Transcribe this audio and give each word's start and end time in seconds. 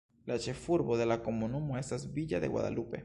La 0.29 0.37
ĉefurbo 0.45 0.97
de 1.01 1.07
la 1.11 1.17
komunumo 1.27 1.77
estas 1.83 2.07
Villa 2.17 2.41
de 2.47 2.51
Guadalupe. 2.57 2.99